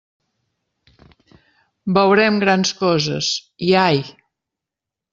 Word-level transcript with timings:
Veurem 1.99 2.41
grans 2.47 2.75
coses, 2.83 3.31
i... 3.71 3.73
ai! 3.87 4.05